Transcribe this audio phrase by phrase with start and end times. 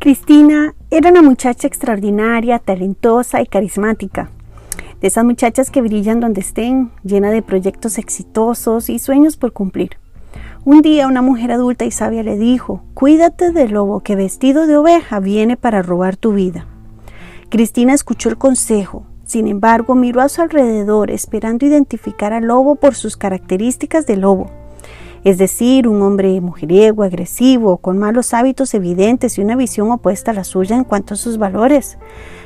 [0.00, 4.30] Cristina era una muchacha extraordinaria, talentosa y carismática.
[5.00, 9.98] De esas muchachas que brillan donde estén, llena de proyectos exitosos y sueños por cumplir.
[10.64, 14.76] Un día una mujer adulta y sabia le dijo, Cuídate del lobo que vestido de
[14.76, 16.68] oveja viene para robar tu vida.
[17.48, 22.94] Cristina escuchó el consejo, sin embargo miró a su alrededor esperando identificar al lobo por
[22.94, 24.48] sus características de lobo
[25.24, 30.34] es decir, un hombre mujeriego, agresivo, con malos hábitos evidentes y una visión opuesta a
[30.34, 31.98] la suya en cuanto a sus valores.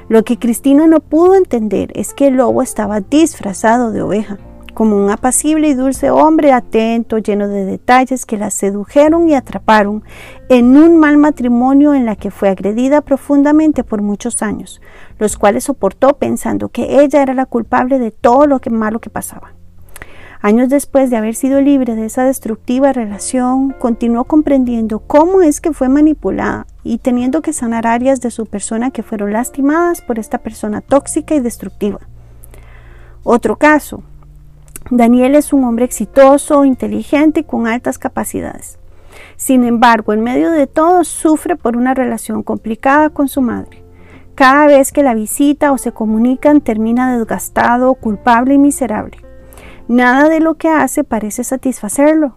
[0.09, 4.39] Lo que Cristina no pudo entender es que el lobo estaba disfrazado de oveja,
[4.75, 10.03] como un apacible y dulce hombre atento, lleno de detalles que la sedujeron y atraparon
[10.49, 14.81] en un mal matrimonio en la que fue agredida profundamente por muchos años,
[15.19, 19.55] los cuales soportó pensando que ella era la culpable de todo lo malo que pasaba.
[20.45, 25.73] Años después de haber sido libre de esa destructiva relación, continuó comprendiendo cómo es que
[25.73, 30.39] fue manipulada y teniendo que sanar áreas de su persona que fueron lastimadas por esta
[30.39, 32.01] persona tóxica y destructiva.
[33.23, 34.03] Otro caso.
[34.91, 38.81] Daniel es un hombre exitoso, inteligente y con altas capacidades.
[39.37, 43.85] Sin embargo, en medio de todo, sufre por una relación complicada con su madre.
[44.35, 49.19] Cada vez que la visita o se comunican, termina desgastado, culpable y miserable.
[49.93, 52.35] Nada de lo que hace parece satisfacerlo.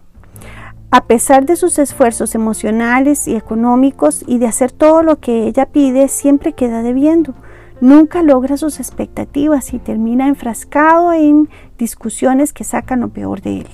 [0.90, 5.64] A pesar de sus esfuerzos emocionales y económicos y de hacer todo lo que ella
[5.64, 7.32] pide, siempre queda debiendo.
[7.80, 13.68] Nunca logra sus expectativas y termina enfrascado en discusiones que sacan lo peor de él.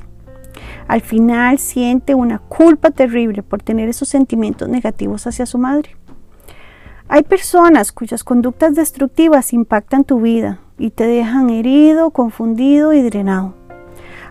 [0.87, 5.97] Al final siente una culpa terrible por tener esos sentimientos negativos hacia su madre.
[7.09, 13.61] Hay personas cuyas conductas destructivas impactan tu vida y te dejan herido, confundido y drenado.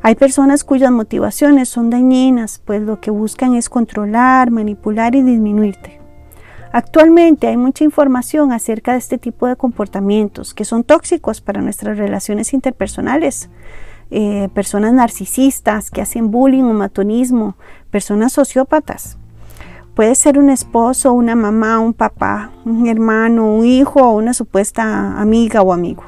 [0.04, 6.02] Hay personas cuyas motivaciones son dañinas, pues lo que buscan es controlar, manipular y disminuirte.
[6.72, 11.98] Actualmente hay mucha información acerca de este tipo de comportamientos que son tóxicos para nuestras
[11.98, 13.50] relaciones interpersonales.
[14.10, 17.56] Eh, personas narcisistas que hacen bullying o matonismo,
[17.92, 19.18] personas sociópatas.
[19.94, 25.20] Puede ser un esposo, una mamá, un papá, un hermano, un hijo o una supuesta
[25.22, 26.04] amiga o amigo.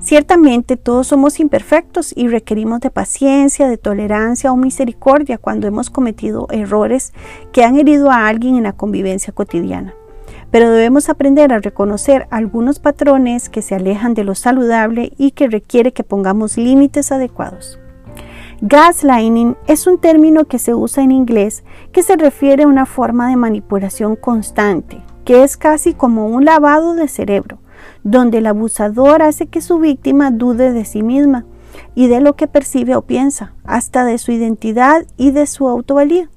[0.00, 6.46] Ciertamente todos somos imperfectos y requerimos de paciencia, de tolerancia o misericordia cuando hemos cometido
[6.50, 7.12] errores
[7.52, 9.94] que han herido a alguien en la convivencia cotidiana.
[10.50, 15.48] Pero debemos aprender a reconocer algunos patrones que se alejan de lo saludable y que
[15.48, 17.78] requiere que pongamos límites adecuados.
[18.60, 23.28] Gaslighting es un término que se usa en inglés que se refiere a una forma
[23.28, 27.58] de manipulación constante, que es casi como un lavado de cerebro
[28.02, 31.44] donde el abusador hace que su víctima dude de sí misma
[31.94, 36.28] y de lo que percibe o piensa, hasta de su identidad y de su autovalía.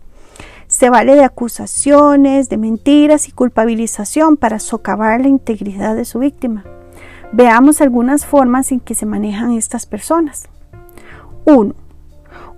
[0.68, 6.66] Se vale de acusaciones, de mentiras y culpabilización para socavar la integridad de su víctima.
[7.32, 10.50] Veamos algunas formas en que se manejan estas personas.
[11.46, 11.74] 1.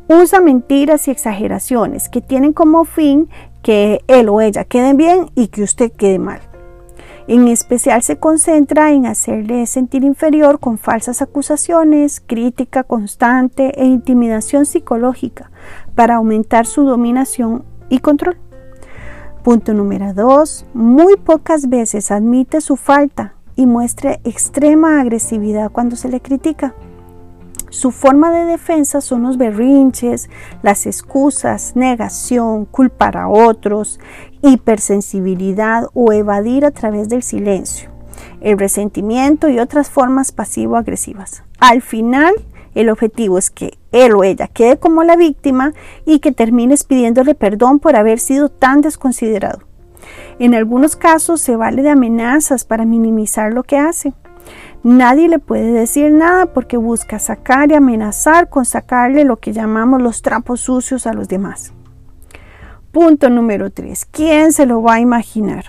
[0.08, 3.30] Usa mentiras y exageraciones que tienen como fin
[3.62, 6.49] que él o ella queden bien y que usted quede mal.
[7.30, 14.66] En especial se concentra en hacerle sentir inferior con falsas acusaciones, crítica constante e intimidación
[14.66, 15.52] psicológica
[15.94, 18.40] para aumentar su dominación y control.
[19.44, 20.66] Punto número 2.
[20.74, 26.74] Muy pocas veces admite su falta y muestra extrema agresividad cuando se le critica.
[27.70, 30.32] Su forma de defensa son los berrinches,
[30.64, 34.00] las excusas, negación, culpar a otros,
[34.42, 37.90] hipersensibilidad o evadir a través del silencio,
[38.42, 41.44] el resentimiento y otras formas pasivo-agresivas.
[41.60, 42.34] Al final,
[42.76, 45.74] el objetivo es que él o ella quede como la víctima
[46.06, 49.60] y que termines pidiéndole perdón por haber sido tan desconsiderado.
[50.40, 54.14] En algunos casos se vale de amenazas para minimizar lo que hace.
[54.84, 60.02] Nadie le puede decir nada porque busca sacar y amenazar con sacarle lo que llamamos
[60.02, 61.74] los trapos sucios a los demás.
[62.92, 64.06] Punto número 3.
[64.06, 65.66] ¿Quién se lo va a imaginar?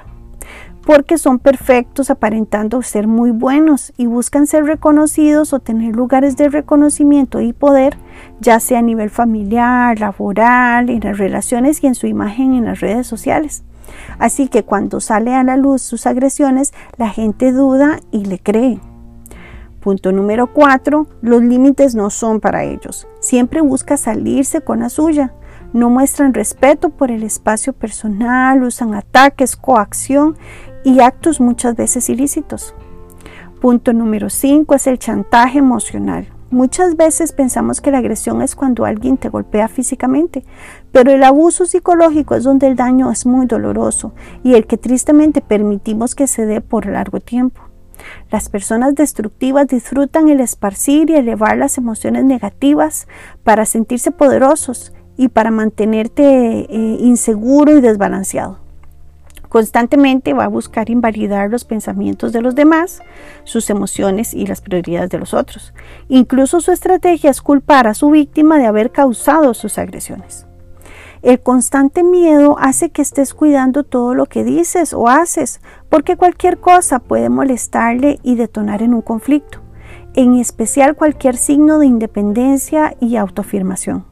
[0.87, 6.49] Porque son perfectos aparentando ser muy buenos y buscan ser reconocidos o tener lugares de
[6.49, 7.99] reconocimiento y poder,
[8.41, 12.81] ya sea a nivel familiar, laboral, en las relaciones y en su imagen en las
[12.81, 13.65] redes sociales.
[14.19, 18.81] Así que cuando sale a la luz sus agresiones, la gente duda y le cree.
[19.81, 21.07] Punto número 4.
[21.21, 23.07] Los límites no son para ellos.
[23.21, 25.35] Siempre busca salirse con la suya.
[25.73, 30.37] No muestran respeto por el espacio personal, usan ataques, coacción
[30.85, 32.75] y actos muchas veces ilícitos.
[33.61, 36.27] Punto número 5 es el chantaje emocional.
[36.51, 40.45] Muchas veces pensamos que la agresión es cuando alguien te golpea físicamente,
[40.91, 44.13] pero el abuso psicológico es donde el daño es muy doloroso
[44.43, 47.61] y el que tristemente permitimos que se dé por largo tiempo.
[48.33, 53.07] Las personas destructivas disfrutan el esparcir y elevar las emociones negativas
[53.45, 58.57] para sentirse poderosos y para mantenerte eh, inseguro y desbalanceado.
[59.51, 63.03] Constantemente va a buscar invalidar los pensamientos de los demás,
[63.45, 65.75] sus emociones y las prioridades de los otros.
[66.09, 70.47] Incluso su estrategia es culpar a su víctima de haber causado sus agresiones.
[71.21, 76.61] El constante miedo hace que estés cuidando todo lo que dices o haces, porque cualquier
[76.61, 79.61] cosa puede molestarle y detonar en un conflicto,
[80.15, 84.09] en especial cualquier signo de independencia y autoafirmación.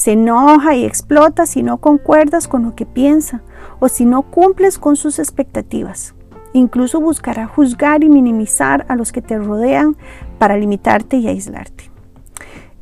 [0.00, 3.42] Se enoja y explota si no concuerdas con lo que piensa
[3.80, 6.14] o si no cumples con sus expectativas.
[6.54, 9.98] Incluso buscará juzgar y minimizar a los que te rodean
[10.38, 11.90] para limitarte y aislarte.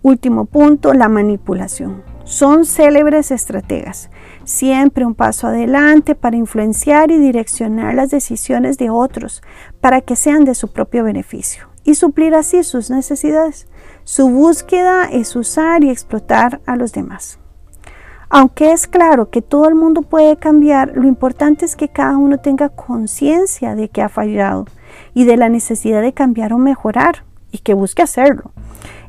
[0.01, 2.05] Último punto, la manipulación.
[2.23, 4.11] Son célebres estrategas,
[4.45, 9.43] siempre un paso adelante para influenciar y direccionar las decisiones de otros
[9.81, 13.67] para que sean de su propio beneficio y suplir así sus necesidades.
[14.05, 17.39] Su búsqueda es usar y explotar a los demás.
[18.29, 22.37] Aunque es claro que todo el mundo puede cambiar, lo importante es que cada uno
[22.37, 24.67] tenga conciencia de que ha fallado
[25.15, 28.53] y de la necesidad de cambiar o mejorar y que busque hacerlo.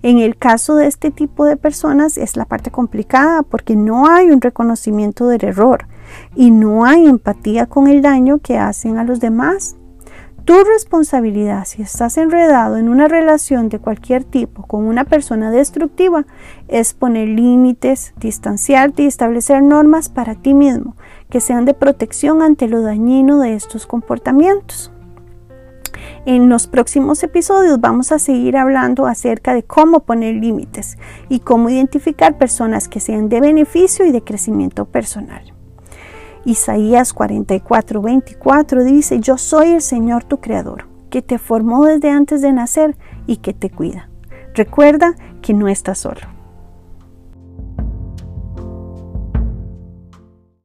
[0.02, 4.32] En el caso de este tipo de personas es la parte complicada porque no hay
[4.32, 5.86] un reconocimiento del error
[6.34, 9.76] y no hay empatía con el daño que hacen a los demás
[10.50, 16.26] tu responsabilidad, si estás enredado en una relación de cualquier tipo con una persona destructiva,
[16.68, 20.96] es poner límites, distanciarte y establecer normas para ti mismo
[21.30, 24.92] que sean de protección ante lo dañino de estos comportamientos.
[26.26, 30.98] En los próximos episodios vamos a seguir hablando acerca de cómo poner límites
[31.30, 35.59] y cómo identificar personas que sean de beneficio y de crecimiento personal.
[36.50, 42.42] Isaías 44, 24 dice, yo soy el Señor tu Creador, que te formó desde antes
[42.42, 42.98] de nacer
[43.28, 44.10] y que te cuida.
[44.56, 45.14] Recuerda
[45.44, 46.39] que no estás solo.